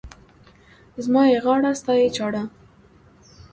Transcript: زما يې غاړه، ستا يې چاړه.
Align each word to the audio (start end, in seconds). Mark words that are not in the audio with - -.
زما 1.03 1.21
يې 1.31 1.37
غاړه، 1.45 1.71
ستا 1.79 1.93
يې 2.01 2.07
چاړه. 2.17 2.43